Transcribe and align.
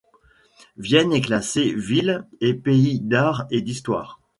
Vienne 0.77 1.13
est 1.13 1.21
classée 1.21 1.75
Villes 1.75 2.25
et 2.39 2.55
Pays 2.55 2.99
d'Art 3.01 3.45
et 3.51 3.61
d'Histoire. 3.61 4.19